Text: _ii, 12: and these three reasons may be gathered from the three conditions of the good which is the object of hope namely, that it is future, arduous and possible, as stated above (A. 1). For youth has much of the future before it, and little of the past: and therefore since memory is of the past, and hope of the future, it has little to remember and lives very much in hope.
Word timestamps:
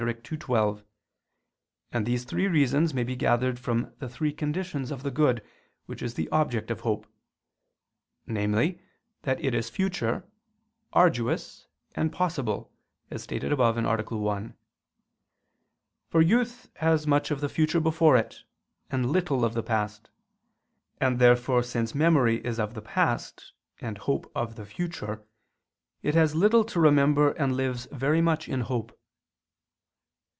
_ii, 0.31 0.37
12: 0.39 0.83
and 1.91 2.07
these 2.07 2.23
three 2.23 2.47
reasons 2.47 2.91
may 2.91 3.03
be 3.03 3.15
gathered 3.15 3.59
from 3.59 3.93
the 3.99 4.09
three 4.09 4.33
conditions 4.33 4.89
of 4.89 5.03
the 5.03 5.11
good 5.11 5.45
which 5.85 6.01
is 6.01 6.15
the 6.15 6.27
object 6.29 6.71
of 6.71 6.79
hope 6.79 7.05
namely, 8.25 8.81
that 9.21 9.39
it 9.45 9.53
is 9.53 9.69
future, 9.69 10.27
arduous 10.91 11.67
and 11.93 12.11
possible, 12.11 12.71
as 13.11 13.21
stated 13.21 13.51
above 13.51 13.77
(A. 13.77 14.01
1). 14.17 14.55
For 16.09 16.19
youth 16.23 16.67
has 16.77 17.05
much 17.05 17.29
of 17.29 17.39
the 17.39 17.47
future 17.47 17.79
before 17.79 18.17
it, 18.17 18.39
and 18.89 19.05
little 19.11 19.45
of 19.45 19.53
the 19.53 19.61
past: 19.61 20.09
and 20.99 21.19
therefore 21.19 21.61
since 21.61 21.93
memory 21.93 22.43
is 22.43 22.59
of 22.59 22.73
the 22.73 22.81
past, 22.81 23.53
and 23.79 23.99
hope 23.99 24.31
of 24.33 24.55
the 24.55 24.65
future, 24.65 25.23
it 26.01 26.15
has 26.15 26.33
little 26.33 26.63
to 26.63 26.79
remember 26.79 27.33
and 27.33 27.55
lives 27.55 27.85
very 27.91 28.19
much 28.19 28.49
in 28.49 28.61
hope. 28.61 28.97